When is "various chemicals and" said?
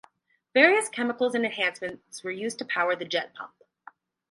0.55-1.45